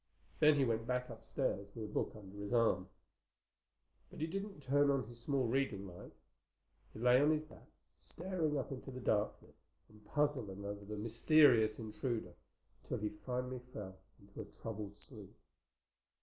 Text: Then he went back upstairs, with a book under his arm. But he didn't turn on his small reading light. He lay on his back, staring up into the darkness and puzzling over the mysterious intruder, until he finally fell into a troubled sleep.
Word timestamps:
Then 0.39 0.55
he 0.55 0.65
went 0.65 0.87
back 0.87 1.11
upstairs, 1.11 1.67
with 1.75 1.83
a 1.85 1.93
book 1.93 2.13
under 2.15 2.35
his 2.35 2.51
arm. 2.51 2.89
But 4.09 4.19
he 4.19 4.25
didn't 4.25 4.61
turn 4.63 4.89
on 4.89 5.03
his 5.07 5.19
small 5.19 5.45
reading 5.45 5.85
light. 5.87 6.13
He 6.91 6.97
lay 6.97 7.21
on 7.21 7.29
his 7.29 7.43
back, 7.43 7.67
staring 7.99 8.57
up 8.57 8.71
into 8.71 8.89
the 8.89 8.99
darkness 8.99 9.53
and 9.89 10.03
puzzling 10.03 10.65
over 10.65 10.83
the 10.85 10.97
mysterious 10.97 11.77
intruder, 11.77 12.33
until 12.81 12.97
he 12.97 13.09
finally 13.09 13.59
fell 13.73 13.95
into 14.19 14.41
a 14.41 14.45
troubled 14.45 14.97
sleep. 14.97 15.35